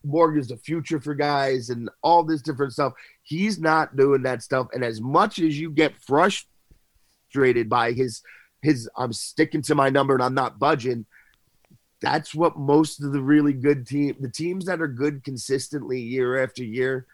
mortgage 0.04 0.46
the 0.46 0.56
future 0.56 1.00
for 1.00 1.16
guys 1.16 1.70
and 1.70 1.90
all 2.04 2.22
this 2.22 2.40
different 2.40 2.72
stuff. 2.72 2.92
He's 3.24 3.58
not 3.58 3.96
doing 3.96 4.22
that 4.22 4.44
stuff. 4.44 4.68
And 4.72 4.84
as 4.84 5.00
much 5.00 5.40
as 5.40 5.58
you 5.58 5.70
get 5.70 5.96
frustrated 5.96 7.68
by 7.68 7.90
his– 7.90 8.22
his 8.62 8.88
I'm 8.96 9.12
sticking 9.12 9.62
to 9.62 9.74
my 9.74 9.88
number 9.88 10.14
and 10.14 10.22
I'm 10.22 10.34
not 10.34 10.58
budging. 10.58 11.06
That's 12.00 12.34
what 12.34 12.58
most 12.58 13.02
of 13.02 13.12
the 13.12 13.22
really 13.22 13.52
good 13.52 13.86
team, 13.86 14.16
the 14.20 14.30
teams 14.30 14.66
that 14.66 14.80
are 14.80 14.88
good 14.88 15.24
consistently 15.24 16.00
year 16.00 16.42
after 16.42 16.62
year, 16.62 17.06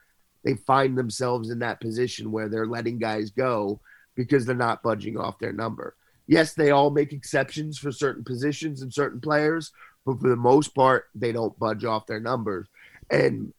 they 0.45 0.55
find 0.55 0.97
themselves 0.97 1.51
in 1.51 1.61
that 1.61 1.81
position 1.81 2.31
where 2.31 2.49
they're 2.49 2.67
letting 2.67 2.99
guys 2.99 3.31
go 3.31 3.81
because 4.15 4.45
they're 4.45 4.55
not 4.55 4.83
budging 4.83 5.17
off 5.17 5.39
their 5.39 5.53
number. 5.53 5.97
Yes, 6.27 6.55
they 6.55 6.71
all 6.71 6.91
make 6.91 7.13
exceptions 7.13 7.79
for 7.79 7.93
certain 7.93 8.25
positions 8.25 8.83
and 8.83 8.93
certain 8.93 9.21
players, 9.21 9.73
but 10.05 10.21
for 10.21 10.29
the 10.29 10.37
most 10.37 10.75
part, 10.75 11.09
they 11.15 11.33
don't 11.33 11.59
budge 11.59 11.85
off 11.85 12.07
their 12.07 12.21
numbers. 12.21 12.67
And 13.11 13.53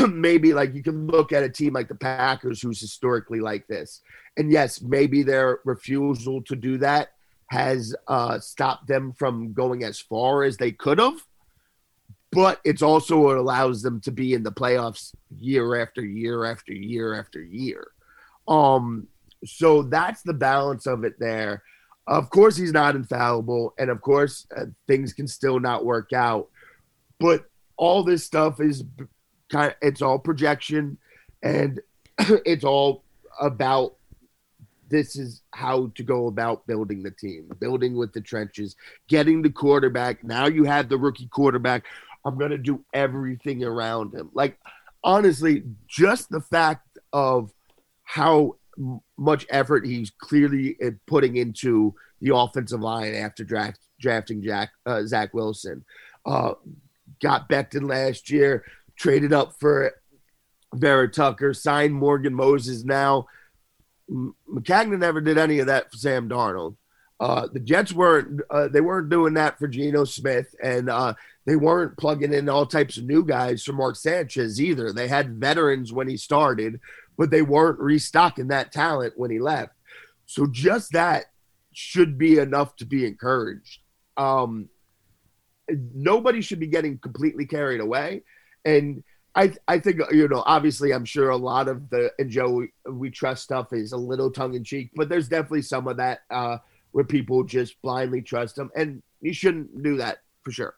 maybe 0.08 0.54
like 0.54 0.74
you 0.74 0.82
can 0.82 1.06
look 1.06 1.32
at 1.32 1.42
a 1.42 1.48
team 1.48 1.72
like 1.72 1.88
the 1.88 1.94
Packers, 1.94 2.60
who's 2.60 2.80
historically 2.80 3.40
like 3.40 3.66
this. 3.66 4.00
And 4.36 4.50
yes, 4.50 4.80
maybe 4.80 5.22
their 5.22 5.60
refusal 5.64 6.42
to 6.42 6.56
do 6.56 6.78
that 6.78 7.13
has 7.48 7.94
uh, 8.08 8.38
stopped 8.38 8.86
them 8.86 9.12
from 9.12 9.52
going 9.52 9.84
as 9.84 10.00
far 10.00 10.44
as 10.44 10.56
they 10.56 10.72
could 10.72 10.98
have. 10.98 11.24
But 12.32 12.60
it's 12.64 12.82
also 12.82 13.20
what 13.20 13.36
allows 13.36 13.82
them 13.82 14.00
to 14.02 14.10
be 14.10 14.34
in 14.34 14.42
the 14.42 14.50
playoffs 14.50 15.14
year 15.38 15.80
after 15.80 16.04
year 16.04 16.44
after 16.44 16.72
year 16.72 17.18
after 17.18 17.40
year. 17.40 17.88
Um, 18.48 19.06
so 19.44 19.82
that's 19.82 20.22
the 20.22 20.34
balance 20.34 20.86
of 20.86 21.04
it 21.04 21.18
there. 21.18 21.62
Of 22.06 22.30
course, 22.30 22.56
he's 22.56 22.72
not 22.72 22.96
infallible, 22.96 23.72
and 23.78 23.88
of 23.88 24.02
course, 24.02 24.46
uh, 24.54 24.66
things 24.86 25.12
can 25.12 25.26
still 25.26 25.58
not 25.58 25.84
work 25.86 26.12
out. 26.12 26.48
But 27.18 27.46
all 27.76 28.02
this 28.02 28.24
stuff 28.24 28.60
is 28.60 28.84
kind 29.50 29.70
of, 29.70 29.76
it's 29.80 30.02
all 30.02 30.18
projection, 30.18 30.98
and 31.42 31.80
it's 32.18 32.64
all 32.64 33.04
about 33.40 33.96
this 34.94 35.16
is 35.16 35.42
how 35.50 35.90
to 35.96 36.04
go 36.04 36.28
about 36.28 36.64
building 36.68 37.02
the 37.02 37.10
team, 37.10 37.50
building 37.58 37.96
with 37.96 38.12
the 38.12 38.20
trenches, 38.20 38.76
getting 39.08 39.42
the 39.42 39.50
quarterback. 39.50 40.22
Now 40.22 40.46
you 40.46 40.62
have 40.64 40.88
the 40.88 40.96
rookie 40.96 41.26
quarterback. 41.26 41.84
I'm 42.24 42.38
going 42.38 42.52
to 42.52 42.58
do 42.58 42.84
everything 42.94 43.64
around 43.64 44.14
him. 44.14 44.30
Like, 44.34 44.56
honestly, 45.02 45.64
just 45.88 46.30
the 46.30 46.40
fact 46.40 46.96
of 47.12 47.50
how 48.04 48.54
much 49.18 49.46
effort 49.50 49.84
he's 49.84 50.10
clearly 50.10 50.76
uh, 50.80 50.90
putting 51.08 51.38
into 51.38 51.92
the 52.20 52.34
offensive 52.34 52.80
line 52.80 53.14
after 53.14 53.42
draft, 53.42 53.80
drafting 54.00 54.44
Jack 54.44 54.70
uh, 54.86 55.02
Zach 55.04 55.34
Wilson. 55.34 55.84
Uh, 56.24 56.54
got 57.20 57.48
Becton 57.48 57.88
last 57.88 58.30
year, 58.30 58.64
traded 58.96 59.32
up 59.32 59.54
for 59.58 59.92
Vera 60.72 61.10
Tucker, 61.10 61.52
signed 61.52 61.94
Morgan 61.94 62.34
Moses 62.34 62.84
now. 62.84 63.26
Maccagnan 64.10 64.98
never 64.98 65.20
did 65.20 65.38
any 65.38 65.58
of 65.58 65.66
that 65.66 65.90
for 65.90 65.96
Sam 65.96 66.28
Darnold. 66.28 66.76
Uh, 67.20 67.46
the 67.52 67.60
Jets 67.60 67.92
weren't 67.92 68.40
uh, 68.50 68.68
they 68.68 68.80
weren't 68.80 69.08
doing 69.08 69.34
that 69.34 69.58
for 69.58 69.68
Geno 69.68 70.04
Smith, 70.04 70.54
and 70.62 70.90
uh, 70.90 71.14
they 71.46 71.56
weren't 71.56 71.96
plugging 71.96 72.32
in 72.32 72.48
all 72.48 72.66
types 72.66 72.96
of 72.96 73.04
new 73.04 73.24
guys 73.24 73.62
for 73.62 73.72
Mark 73.72 73.96
Sanchez 73.96 74.60
either. 74.60 74.92
They 74.92 75.08
had 75.08 75.38
veterans 75.38 75.92
when 75.92 76.08
he 76.08 76.16
started, 76.16 76.80
but 77.16 77.30
they 77.30 77.42
weren't 77.42 77.78
restocking 77.78 78.48
that 78.48 78.72
talent 78.72 79.14
when 79.16 79.30
he 79.30 79.38
left. 79.38 79.72
So 80.26 80.46
just 80.46 80.92
that 80.92 81.26
should 81.72 82.18
be 82.18 82.38
enough 82.38 82.74
to 82.76 82.84
be 82.84 83.06
encouraged. 83.06 83.80
Um, 84.16 84.68
nobody 85.68 86.40
should 86.40 86.60
be 86.60 86.66
getting 86.66 86.98
completely 86.98 87.46
carried 87.46 87.80
away, 87.80 88.22
and 88.64 89.04
I 89.34 89.52
I 89.66 89.78
think 89.78 90.00
you 90.12 90.28
know 90.28 90.42
obviously 90.46 90.92
I'm 90.92 91.04
sure 91.04 91.30
a 91.30 91.36
lot 91.36 91.68
of 91.68 91.90
the 91.90 92.12
and 92.18 92.30
Joe 92.30 92.50
we, 92.50 92.72
we 92.88 93.10
trust 93.10 93.42
stuff 93.42 93.72
is 93.72 93.92
a 93.92 93.96
little 93.96 94.30
tongue 94.30 94.54
in 94.54 94.64
cheek, 94.64 94.90
but 94.94 95.08
there's 95.08 95.28
definitely 95.28 95.62
some 95.62 95.88
of 95.88 95.96
that 95.96 96.20
uh, 96.30 96.58
where 96.92 97.04
people 97.04 97.42
just 97.44 97.80
blindly 97.82 98.22
trust 98.22 98.56
them, 98.56 98.70
and 98.76 99.02
you 99.20 99.32
shouldn't 99.32 99.82
do 99.82 99.96
that 99.96 100.18
for 100.42 100.52
sure. 100.52 100.74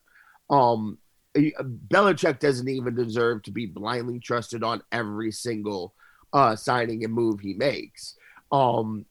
Um, 0.48 0.98
Belichick 1.36 2.38
doesn't 2.38 2.68
even 2.68 2.94
deserve 2.94 3.42
to 3.42 3.50
be 3.50 3.66
blindly 3.66 4.18
trusted 4.18 4.64
on 4.64 4.82
every 4.90 5.30
single 5.30 5.92
uh, 6.32 6.56
signing 6.56 7.04
and 7.04 7.12
move 7.12 7.40
he 7.40 7.52
makes. 7.52 8.16
Um, 8.50 9.04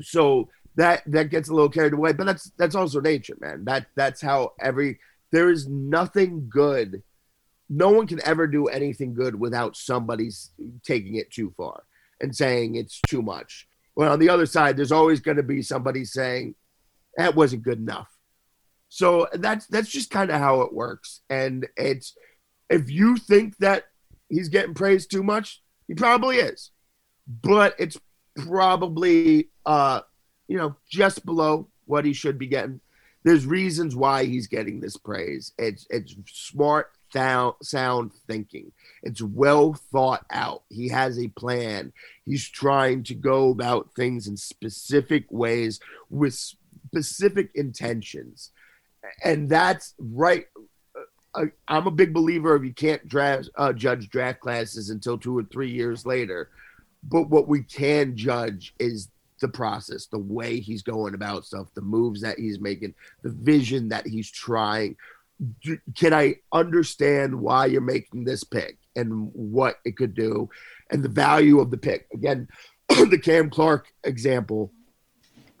so 0.00 0.50
that 0.76 1.02
that 1.06 1.30
gets 1.30 1.48
a 1.48 1.54
little 1.54 1.70
carried 1.70 1.94
away, 1.94 2.12
but 2.12 2.26
that's 2.26 2.50
that's 2.58 2.74
also 2.74 3.00
nature, 3.00 3.36
man. 3.40 3.64
That 3.64 3.86
that's 3.94 4.20
how 4.20 4.52
every 4.60 4.98
there 5.30 5.50
is 5.50 5.66
nothing 5.68 6.48
good 6.50 7.02
no 7.68 7.90
one 7.90 8.06
can 8.06 8.20
ever 8.24 8.46
do 8.46 8.66
anything 8.66 9.14
good 9.14 9.38
without 9.38 9.76
somebody's 9.76 10.50
taking 10.84 11.16
it 11.16 11.30
too 11.30 11.52
far 11.56 11.84
and 12.20 12.34
saying 12.34 12.74
it's 12.74 13.00
too 13.08 13.22
much. 13.22 13.68
Well, 13.94 14.12
on 14.12 14.18
the 14.18 14.28
other 14.28 14.46
side, 14.46 14.76
there's 14.76 14.92
always 14.92 15.20
going 15.20 15.36
to 15.36 15.42
be 15.42 15.62
somebody 15.62 16.04
saying 16.04 16.54
that 17.16 17.34
wasn't 17.34 17.62
good 17.62 17.78
enough. 17.78 18.08
So 18.88 19.28
that's 19.34 19.66
that's 19.66 19.90
just 19.90 20.10
kind 20.10 20.30
of 20.30 20.40
how 20.40 20.62
it 20.62 20.72
works. 20.72 21.20
And 21.28 21.66
it's 21.76 22.16
if 22.70 22.90
you 22.90 23.16
think 23.16 23.58
that 23.58 23.84
he's 24.28 24.48
getting 24.48 24.74
praised 24.74 25.10
too 25.10 25.22
much, 25.22 25.62
he 25.86 25.94
probably 25.94 26.36
is. 26.36 26.70
But 27.26 27.74
it's 27.78 27.98
probably 28.36 29.50
uh 29.66 30.00
you 30.46 30.56
know 30.56 30.76
just 30.88 31.26
below 31.26 31.68
what 31.84 32.04
he 32.04 32.12
should 32.12 32.38
be 32.38 32.46
getting. 32.46 32.80
There's 33.24 33.44
reasons 33.44 33.94
why 33.94 34.24
he's 34.24 34.46
getting 34.46 34.80
this 34.80 34.96
praise. 34.96 35.52
It's 35.58 35.86
it's 35.90 36.14
smart 36.26 36.92
sound, 37.12 38.12
thinking. 38.26 38.72
It's 39.02 39.22
well 39.22 39.74
thought 39.74 40.24
out. 40.30 40.62
He 40.68 40.88
has 40.88 41.18
a 41.18 41.28
plan. 41.28 41.92
He's 42.24 42.48
trying 42.48 43.02
to 43.04 43.14
go 43.14 43.50
about 43.50 43.90
things 43.94 44.26
in 44.26 44.36
specific 44.36 45.26
ways 45.30 45.80
with 46.10 46.34
specific 46.86 47.50
intentions. 47.54 48.50
And 49.24 49.48
that's 49.48 49.94
right. 49.98 50.46
Uh, 51.34 51.46
I'm 51.68 51.86
a 51.86 51.92
big 51.92 52.12
believer 52.12 52.54
of 52.54 52.64
you 52.64 52.72
can't 52.72 53.06
draft, 53.08 53.50
uh, 53.56 53.72
judge 53.72 54.08
draft 54.08 54.40
classes 54.40 54.90
until 54.90 55.18
two 55.18 55.36
or 55.36 55.44
three 55.44 55.70
years 55.70 56.06
later. 56.06 56.50
But 57.02 57.30
what 57.30 57.48
we 57.48 57.62
can 57.62 58.16
judge 58.16 58.74
is 58.78 59.08
the 59.40 59.48
process, 59.48 60.06
the 60.06 60.18
way 60.18 60.60
he's 60.60 60.82
going 60.82 61.14
about 61.14 61.44
stuff, 61.44 61.68
the 61.74 61.80
moves 61.80 62.20
that 62.22 62.38
he's 62.38 62.60
making, 62.60 62.94
the 63.22 63.30
vision 63.30 63.88
that 63.88 64.06
he's 64.06 64.30
trying 64.30 64.96
can 65.96 66.12
I 66.12 66.36
understand 66.52 67.40
why 67.40 67.66
you're 67.66 67.80
making 67.80 68.24
this 68.24 68.44
pick 68.44 68.78
and 68.96 69.30
what 69.32 69.76
it 69.84 69.96
could 69.96 70.14
do 70.14 70.48
and 70.90 71.02
the 71.02 71.08
value 71.08 71.60
of 71.60 71.70
the 71.70 71.76
pick? 71.76 72.08
Again, 72.12 72.48
the 72.88 73.20
Cam 73.22 73.50
Clark 73.50 73.86
example, 74.04 74.72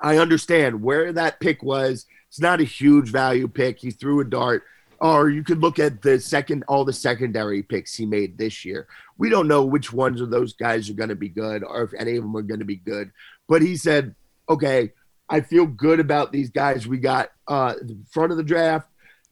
I 0.00 0.18
understand 0.18 0.82
where 0.82 1.12
that 1.12 1.40
pick 1.40 1.62
was. 1.62 2.06
It's 2.28 2.40
not 2.40 2.60
a 2.60 2.64
huge 2.64 3.10
value 3.10 3.48
pick. 3.48 3.78
He 3.78 3.90
threw 3.90 4.20
a 4.20 4.24
dart. 4.24 4.64
Or 5.00 5.30
you 5.30 5.44
could 5.44 5.60
look 5.60 5.78
at 5.78 6.02
the 6.02 6.18
second, 6.18 6.64
all 6.66 6.84
the 6.84 6.92
secondary 6.92 7.62
picks 7.62 7.94
he 7.94 8.04
made 8.04 8.36
this 8.36 8.64
year. 8.64 8.88
We 9.16 9.30
don't 9.30 9.46
know 9.46 9.64
which 9.64 9.92
ones 9.92 10.20
of 10.20 10.30
those 10.30 10.54
guys 10.54 10.90
are 10.90 10.94
going 10.94 11.08
to 11.10 11.14
be 11.14 11.28
good 11.28 11.62
or 11.62 11.84
if 11.84 11.94
any 11.94 12.16
of 12.16 12.24
them 12.24 12.36
are 12.36 12.42
going 12.42 12.58
to 12.58 12.66
be 12.66 12.76
good. 12.76 13.12
But 13.48 13.62
he 13.62 13.76
said, 13.76 14.16
okay, 14.48 14.92
I 15.28 15.40
feel 15.40 15.66
good 15.66 16.00
about 16.00 16.32
these 16.32 16.50
guys 16.50 16.88
we 16.88 16.98
got 16.98 17.30
uh, 17.46 17.74
front 18.10 18.32
of 18.32 18.38
the 18.38 18.44
draft 18.44 18.88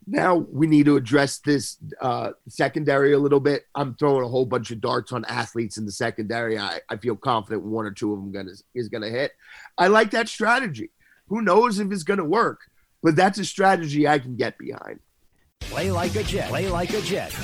now 0.07 0.37
we 0.37 0.67
need 0.67 0.87
to 0.87 0.97
address 0.97 1.39
this 1.39 1.79
uh, 2.01 2.31
secondary 2.49 3.13
a 3.13 3.19
little 3.19 3.41
bit. 3.41 3.65
I'm 3.75 3.95
throwing 3.95 4.25
a 4.25 4.29
whole 4.29 4.47
bunch 4.47 4.71
of 4.71 4.81
darts 4.81 5.13
on 5.13 5.25
athletes 5.25 5.79
in 5.79 5.85
the 5.85 5.93
secondary. 5.93 6.59
I, 6.59 6.81
I 6.89 6.97
feel 6.97 7.17
confident 7.17 7.65
one 7.65 7.87
or 7.87 7.91
two 7.91 8.13
of 8.13 8.21
them 8.21 8.31
gonna, 8.31 8.53
is 8.75 8.89
going 8.89 9.03
to 9.03 9.11
hit. 9.11 9.33
I 9.77 9.89
like 9.89 10.13
that 10.13 10.29
strategy. 10.29 10.91
Who 11.29 11.43
knows 11.43 11.81
if 11.81 11.91
it's 11.91 12.05
going 12.05 12.19
to 12.19 12.25
work, 12.25 12.61
but 13.03 13.17
that's 13.17 13.39
a 13.39 13.45
strategy 13.45 14.07
I 14.07 14.21
can 14.21 14.37
get 14.37 14.57
behind. 14.59 15.01
Play 15.61 15.91
like 15.91 16.15
a 16.15 16.23
Jet. 16.23 16.49
Play 16.49 16.69
like 16.69 16.91
a 16.91 17.01
Jet. 17.01 17.35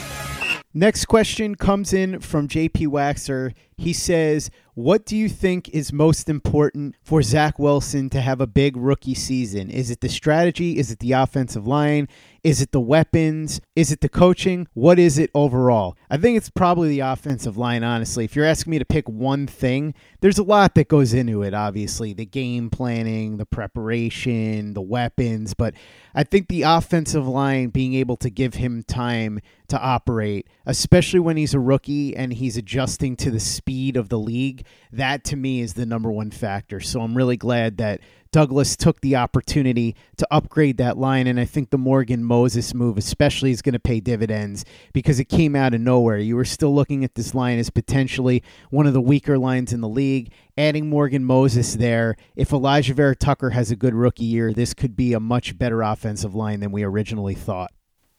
Next 0.75 1.07
question 1.07 1.54
comes 1.54 1.92
in 1.92 2.21
from 2.21 2.49
JP 2.49 2.87
Waxer. 2.87 3.52
He 3.76 3.92
says, 3.92 4.50
What 4.75 5.05
do 5.05 5.19
you 5.19 5.29
think 5.29 5.69
is 5.69 5.93
most 5.93 6.31
important 6.31 6.97
for 7.02 7.21
Zach 7.21 7.59
Wilson 7.59 8.09
to 8.09 8.23
have 8.23 8.41
a 8.41 8.47
big 8.47 8.75
rookie 8.75 9.12
season? 9.12 9.69
Is 9.69 9.91
it 9.91 10.00
the 10.00 10.09
strategy? 10.09 10.79
Is 10.79 10.91
it 10.91 11.00
the 11.00 11.12
offensive 11.12 11.67
line? 11.67 12.09
Is 12.43 12.62
it 12.62 12.73
the 12.73 12.81
weapons? 12.81 13.61
Is 13.76 13.93
it 13.93 14.00
the 14.00 14.09
coaching? 14.09 14.67
What 14.73 14.99
is 14.99 15.19
it 15.19 15.31
overall? 15.35 15.99
I 16.11 16.17
think 16.17 16.38
it's 16.38 16.49
probably 16.49 16.88
the 16.88 17.00
offensive 17.00 17.59
line, 17.59 17.85
honestly. 17.85 18.25
If 18.25 18.35
you're 18.35 18.47
asking 18.47 18.71
me 18.71 18.79
to 18.79 18.85
pick 18.87 19.07
one 19.11 19.47
thing, 19.47 19.95
there's 20.23 20.38
a 20.38 20.43
lot 20.43 20.75
that 20.75 20.88
goes 20.88 21.12
into 21.12 21.43
it, 21.43 21.52
obviously 21.52 22.14
the 22.14 22.25
game 22.25 22.71
planning, 22.71 23.37
the 23.37 23.47
preparation, 23.47 24.73
the 24.73 24.81
weapons. 24.81 25.52
But 25.52 25.75
I 26.14 26.25
think 26.25 26.49
the 26.49 26.62
offensive 26.62 27.29
line 27.29 27.69
being 27.69 27.93
able 27.93 28.17
to 28.17 28.31
give 28.31 28.55
him 28.55 28.83
time 28.83 29.38
to 29.69 29.81
operate, 29.81 30.49
especially 30.67 31.21
when 31.21 31.37
he's 31.37 31.55
a 31.55 31.61
rookie 31.61 32.17
and 32.17 32.33
he's 32.33 32.57
adjusting 32.57 33.17
to 33.17 33.31
the 33.31 33.41
speed 33.41 33.97
of 33.97 34.09
the 34.09 34.19
league 34.19 34.62
that 34.92 35.25
to 35.25 35.37
me 35.37 35.61
is 35.61 35.75
the 35.75 35.87
number 35.87 36.11
one 36.11 36.31
factor. 36.31 36.81
So 36.81 37.00
I'm 37.00 37.16
really 37.16 37.37
glad 37.37 37.78
that 37.78 38.00
Douglas 38.33 38.76
took 38.76 39.02
the 39.02 39.16
opportunity 39.16 39.95
to 40.16 40.26
upgrade 40.31 40.78
that 40.78 40.97
line. 40.97 41.26
And 41.26 41.38
I 41.38 41.45
think 41.45 41.69
the 41.69 41.78
Morgan 41.78 42.25
Moses 42.25 42.73
move, 42.73 42.97
especially, 42.97 43.50
is 43.50 43.61
going 43.61 43.75
to 43.75 43.78
pay 43.78 44.00
dividends 44.00 44.64
because 44.95 45.21
it 45.21 45.26
came 45.26 45.54
out 45.54 45.75
of 45.75 45.83
nowhere. 45.83 46.16
You 46.19 46.37
were 46.37 46.47
still 46.47 46.75
looking 46.75 47.04
at 47.04 47.14
this 47.14 47.35
line 47.35 47.59
as 47.59 47.69
potentially 47.69 48.42
one 48.71 48.87
of 48.87 48.95
the 48.95 49.02
weaker 49.02 49.38
lines 49.38 49.73
in 49.73 49.83
the 49.83 49.88
league. 49.88 50.33
Adding 50.57 50.88
Morgan 50.88 51.25
Moses 51.25 51.75
there, 51.75 52.16
if 52.35 52.50
Alijah 52.50 52.95
Vera 52.95 53.14
Tucker 53.14 53.50
has 53.50 53.71
a 53.71 53.76
good 53.76 53.95
rookie 53.95 54.25
year, 54.25 54.52
this 54.54 54.73
could 54.73 54.97
be 54.97 55.12
a 55.12 55.21
much 55.21 55.59
better 55.59 55.83
offensive 55.83 56.35
line 56.35 56.61
than 56.61 56.73
we 56.73 56.83
originally 56.85 57.35
thought. 57.35 57.71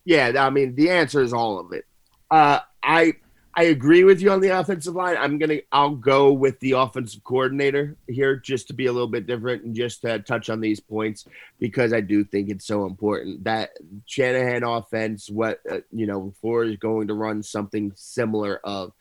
Yeah, 0.06 0.32
I 0.38 0.50
mean, 0.52 0.76
the 0.76 0.92
answer 0.92 1.22
is 1.22 1.34
all 1.34 1.60
of 1.60 1.72
it. 1.72 1.86
Uh, 2.30 2.60
I 2.84 3.14
I 3.56 3.64
agree 3.66 4.04
with 4.04 4.20
you 4.20 4.32
on 4.32 4.42
the 4.42 4.50
offensive 4.50 4.96
line. 4.96 5.16
I'm 5.18 5.38
gonna 5.38 5.60
I'll 5.72 5.96
go 5.96 6.34
with 6.34 6.60
the 6.60 6.72
offensive 6.72 7.24
coordinator 7.24 7.98
here 8.08 8.36
just 8.36 8.68
to 8.68 8.74
be 8.74 8.88
a 8.88 8.92
little 8.92 9.08
bit 9.08 9.28
different 9.28 9.64
and 9.64 9.76
just 9.76 10.02
to 10.02 10.20
touch 10.20 10.50
on 10.50 10.60
these 10.60 10.80
points 10.80 11.28
because 11.60 11.94
I 11.94 12.02
do 12.02 12.24
think 12.24 12.50
it's 12.50 12.66
so 12.66 12.86
important 12.86 13.44
that 13.44 13.78
Shanahan 14.06 14.64
offense, 14.64 15.30
what 15.30 15.60
uh, 15.70 15.82
you 15.92 16.08
know, 16.08 16.34
Floor 16.42 16.66
is 16.66 16.78
going 16.78 17.08
to 17.10 17.14
run 17.14 17.44
something 17.44 17.92
similar 17.96 18.60
of, 18.64 18.92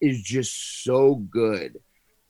is 0.00 0.22
just 0.22 0.84
so 0.84 1.14
good 1.14 1.78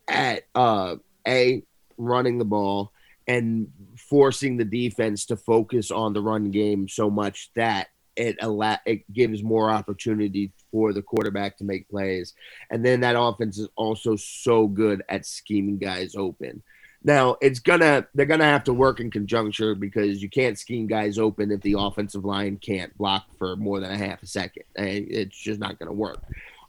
at 0.06 0.44
uh 0.54 0.96
a 1.26 1.62
running 1.96 2.38
the 2.38 2.44
ball 2.44 2.92
and 3.26 3.68
forcing 3.96 4.56
the 4.56 4.64
defense 4.64 5.26
to 5.26 5.36
focus 5.36 5.90
on 5.90 6.12
the 6.12 6.20
run 6.20 6.50
game 6.50 6.88
so 6.88 7.08
much 7.10 7.50
that 7.54 7.88
it 8.16 8.36
allow 8.40 8.78
it 8.86 9.10
gives 9.12 9.42
more 9.42 9.70
opportunity 9.70 10.52
for 10.70 10.92
the 10.92 11.02
quarterback 11.02 11.56
to 11.58 11.64
make 11.64 11.88
plays. 11.88 12.34
And 12.70 12.84
then 12.84 13.00
that 13.00 13.16
offense 13.18 13.58
is 13.58 13.68
also 13.76 14.16
so 14.16 14.66
good 14.66 15.02
at 15.08 15.26
scheming 15.26 15.78
guys 15.78 16.14
open. 16.16 16.62
Now 17.04 17.36
it's 17.40 17.58
gonna 17.58 18.06
they're 18.14 18.26
gonna 18.26 18.44
have 18.44 18.64
to 18.64 18.74
work 18.74 19.00
in 19.00 19.10
conjunction 19.10 19.78
because 19.80 20.22
you 20.22 20.30
can't 20.30 20.58
scheme 20.58 20.86
guys 20.86 21.18
open 21.18 21.50
if 21.50 21.60
the 21.62 21.76
offensive 21.78 22.24
line 22.24 22.58
can't 22.58 22.96
block 22.96 23.26
for 23.38 23.56
more 23.56 23.80
than 23.80 23.90
a 23.90 23.98
half 23.98 24.22
a 24.22 24.26
second. 24.26 24.64
And 24.76 24.88
It's 24.88 25.36
just 25.36 25.60
not 25.60 25.78
gonna 25.78 25.92
work. 25.92 26.22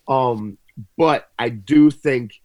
Um, 0.07 0.57
but 0.97 1.29
I 1.37 1.49
do 1.49 1.91
think 1.91 2.41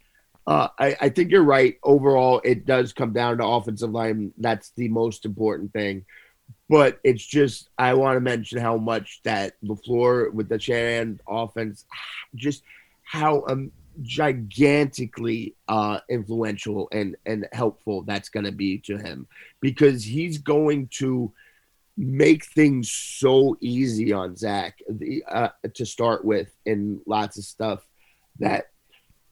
uh, 0.47 0.69
I, 0.79 0.97
I 0.99 1.09
think 1.11 1.31
you're 1.31 1.43
right. 1.43 1.77
Overall, 1.83 2.41
it 2.43 2.65
does 2.65 2.95
come 2.95 3.13
down 3.13 3.37
to 3.37 3.47
offensive 3.47 3.91
line. 3.91 4.33
That's 4.39 4.71
the 4.71 4.89
most 4.89 5.27
important 5.27 5.75
thing. 5.75 6.07
But 6.69 6.99
it's 7.03 7.25
just 7.25 7.71
I 7.79 7.95
want 7.95 8.17
to 8.17 8.21
mention 8.21 8.59
how 8.59 8.77
much 8.77 9.21
that 9.25 9.55
LaFleur 9.65 10.33
with 10.33 10.49
the 10.49 10.59
Shanahan 10.59 11.21
offense, 11.27 11.85
just 12.35 12.63
how 13.05 13.45
um, 13.49 13.73
gigantically 14.03 15.55
uh, 15.67 16.01
influential 16.09 16.89
and 16.93 17.17
and 17.25 17.49
helpful 17.53 18.03
that's 18.03 18.29
going 18.29 18.45
to 18.45 18.53
be 18.53 18.79
to 18.81 18.99
him. 18.99 19.27
Because 19.61 20.05
he's 20.05 20.39
going 20.39 20.89
to 20.99 21.33
make 21.97 22.45
things 22.45 22.93
so 22.93 23.57
easy 23.61 24.13
on 24.13 24.37
Zach 24.37 24.79
the, 24.89 25.25
uh, 25.29 25.49
to 25.75 25.85
start 25.85 26.25
with 26.25 26.55
and 26.65 27.01
lots 27.07 27.39
of 27.39 27.45
stuff 27.45 27.85
that 28.39 28.67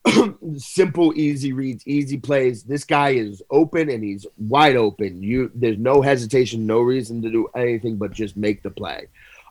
simple, 0.56 1.12
easy 1.16 1.52
reads, 1.52 1.86
easy 1.86 2.18
plays. 2.18 2.62
This 2.62 2.84
guy 2.84 3.10
is 3.10 3.42
open 3.50 3.90
and 3.90 4.02
he's 4.04 4.26
wide 4.38 4.76
open. 4.76 5.22
You 5.22 5.50
there's 5.54 5.78
no 5.78 6.02
hesitation, 6.02 6.66
no 6.66 6.80
reason 6.80 7.22
to 7.22 7.30
do 7.30 7.48
anything 7.56 7.96
but 7.96 8.12
just 8.12 8.36
make 8.36 8.62
the 8.62 8.70
play. 8.70 9.08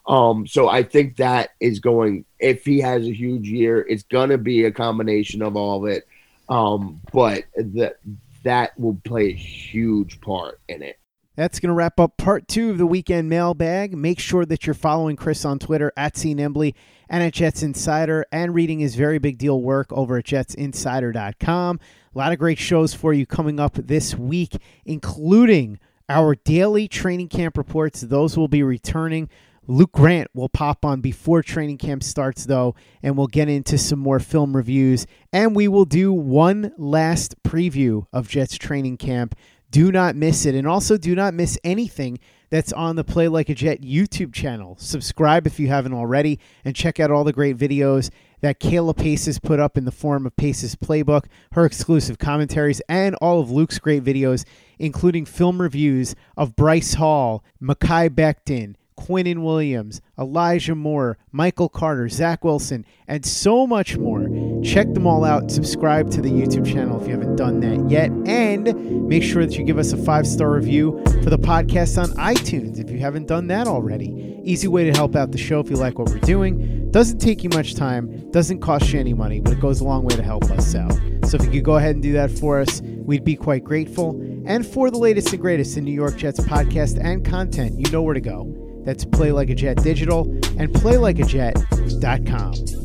Um, 0.08 0.46
so 0.46 0.70
I 0.70 0.84
think 0.84 1.18
that 1.18 1.52
is 1.60 1.80
going 1.80 2.26
if 2.40 2.64
he 2.64 2.80
has 2.80 3.08
a 3.08 3.14
huge 3.14 3.48
year, 3.48 3.86
it's 3.88 4.04
gonna 4.04 4.38
be 4.38 4.66
a 4.66 4.72
combination 4.72 5.42
of 5.42 5.56
all 5.56 5.84
of 5.84 5.92
it. 5.92 6.08
Um, 6.48 7.02
but 7.12 7.46
that 7.56 7.98
that 8.44 8.80
will 8.80 9.00
play 9.04 9.30
a 9.30 9.36
huge 9.36 10.22
part 10.22 10.60
in 10.68 10.84
it. 10.84 11.00
That's 11.36 11.60
going 11.60 11.70
to 11.70 11.74
wrap 11.74 12.00
up 12.00 12.18
part 12.18 12.48
two 12.48 12.70
of 12.70 12.78
the 12.78 12.88
weekend 12.88 13.28
mailbag. 13.28 13.96
Make 13.96 14.20
sure 14.20 14.46
that 14.46 14.66
you're 14.66 14.74
following 14.74 15.18
Chris 15.18 15.44
on 15.44 15.60
Twitter 15.60 15.92
at 15.98 16.16
CNimbley 16.16 16.74
and 17.10 17.22
at 17.22 17.34
Jets 17.34 17.62
Insider 17.62 18.26
and 18.32 18.56
reading 18.56 18.80
his 18.80 18.96
very 18.96 19.20
big 19.20 19.38
deal 19.38 19.62
work 19.62 19.92
over 19.92 20.18
at 20.18 20.26
jetsinsider.com. 20.26 21.80
A 22.14 22.18
lot 22.18 22.32
of 22.32 22.40
great 22.40 22.58
shows 22.58 22.94
for 22.94 23.14
you 23.14 23.26
coming 23.26 23.60
up 23.60 23.74
this 23.74 24.16
week, 24.16 24.56
including 24.86 25.78
our 26.08 26.36
daily 26.36 26.88
training 26.88 27.28
camp 27.28 27.58
reports. 27.58 28.02
Those 28.02 28.38
will 28.38 28.48
be 28.48 28.64
returning. 28.64 29.30
Luke 29.68 29.92
Grant 29.92 30.30
will 30.34 30.48
pop 30.48 30.86
on 30.86 31.02
before 31.02 31.42
training 31.42 31.80
camp 31.80 32.04
starts, 32.04 32.46
though, 32.46 32.76
and 33.02 33.18
we'll 33.18 33.28
get 33.28 33.50
into 33.50 33.78
some 33.78 34.00
more 34.00 34.20
film 34.20 34.56
reviews. 34.56 35.08
And 35.34 35.56
we 35.56 35.68
will 35.68 35.86
do 35.86 36.14
one 36.14 36.72
last 36.78 37.42
preview 37.44 38.06
of 38.14 38.30
Jets 38.30 38.58
training 38.58 38.98
camp 38.98 39.36
do 39.72 39.92
not 39.92 40.16
miss 40.16 40.46
it. 40.46 40.56
And 40.56 40.68
also, 40.68 40.98
do 40.98 41.16
not 41.16 41.34
miss 41.34 41.58
anything 41.64 42.20
that's 42.50 42.72
on 42.74 42.96
the 42.96 43.04
Play 43.04 43.28
Like 43.28 43.50
a 43.50 43.56
Jet 43.56 43.82
YouTube 43.82 44.34
channel. 44.34 44.78
Subscribe 44.80 45.48
if 45.48 45.60
you 45.60 45.68
haven't 45.68 45.94
already, 45.94 46.40
and 46.64 46.76
check 46.76 47.00
out 47.00 47.12
all 47.12 47.24
the 47.24 47.34
great 47.34 47.58
videos 47.58 48.10
that 48.42 48.60
Kayla 48.60 48.96
Pace 48.96 49.26
has 49.26 49.40
put 49.40 49.60
up 49.60 49.78
in 49.78 49.86
the 49.86 49.92
form 49.92 50.26
of 50.26 50.36
Pace's 50.36 50.76
Playbook, 50.76 51.26
her 51.54 51.66
exclusive 51.66 52.20
commentaries, 52.20 52.82
and 52.88 53.16
all 53.16 53.40
of 53.40 53.50
Luke's 53.50 53.80
great 53.80 54.04
videos, 54.04 54.46
including 54.78 55.26
film 55.26 55.62
reviews 55.62 56.16
of 56.38 56.56
Bryce 56.56 56.94
Hall, 56.94 57.44
Mekhi 57.62 58.10
Becton, 58.10 58.76
Quinnen 58.98 59.44
Williams, 59.44 60.02
Elijah 60.18 60.76
Moore, 60.76 61.18
Michael 61.32 61.70
Carter, 61.70 62.10
Zach 62.10 62.44
Wilson, 62.44 62.86
and 63.08 63.26
so 63.26 63.68
much 63.68 63.98
more. 63.98 64.28
Check 64.64 64.94
them 64.94 65.06
all 65.06 65.24
out. 65.24 65.52
Subscribe 65.52 66.10
to 66.12 66.22
the 66.22 66.30
YouTube 66.30 66.66
channel 66.66 67.00
if 67.00 67.08
you 67.08 67.14
haven't 67.14 67.36
done 67.36 67.60
that 67.60 67.90
yet. 67.90 68.10
And 68.26 69.08
make 69.08 69.24
sure 69.24 69.46
that 69.46 69.58
you 69.58 69.64
give 69.64 69.78
us 69.78 69.94
a 69.94 69.98
five 69.98 70.26
star 70.26 70.52
review 70.52 71.04
for 71.24 71.30
the 71.30 71.38
podcast 71.38 72.02
on 72.02 72.10
iTunes 72.18 72.80
if 72.80 72.90
you 72.90 73.00
haven't 73.00 73.28
done 73.28 73.48
that 73.48 73.68
already. 73.68 74.40
Easy 74.44 74.68
way 74.68 74.84
to 74.90 74.92
help 74.92 75.16
out 75.16 75.32
the 75.32 75.38
show 75.38 75.60
if 75.60 75.70
you 75.70 75.76
like 75.76 76.00
what 76.00 76.10
we're 76.10 76.20
doing. 76.20 76.90
Doesn't 76.92 77.20
take 77.20 77.44
you 77.44 77.50
much 77.50 77.76
time, 77.76 78.32
doesn't 78.32 78.60
cost 78.62 78.94
you 78.94 79.00
any 79.00 79.14
money, 79.14 79.42
but 79.42 79.54
it 79.54 79.60
goes 79.60 79.82
a 79.82 79.84
long 79.84 80.04
way 80.06 80.16
to 80.16 80.24
help 80.24 80.46
us 80.52 80.76
out. 80.76 80.94
So 81.26 81.38
if 81.38 81.46
you 81.46 81.52
could 81.52 81.64
go 81.64 81.76
ahead 81.76 81.96
and 81.96 82.04
do 82.04 82.14
that 82.14 82.32
for 82.32 82.60
us, 82.60 82.82
we'd 82.82 83.26
be 83.26 83.36
quite 83.36 83.64
grateful. 83.64 84.12
And 84.46 84.66
for 84.66 84.90
the 84.92 84.98
latest 84.98 85.34
and 85.34 85.42
greatest 85.42 85.76
in 85.76 85.84
New 85.84 85.92
York 85.92 86.18
Jets 86.18 86.40
podcast 86.40 87.04
and 87.04 87.26
content, 87.26 87.80
you 87.80 87.92
know 87.92 88.02
where 88.02 88.14
to 88.14 88.22
go. 88.22 88.65
That's 88.86 89.04
Play 89.04 89.32
Like 89.32 89.50
a 89.50 89.56
Jet 89.56 89.84
Digital 89.84 90.22
and 90.58 90.70
PlayLikeAJet.com. 90.70 92.85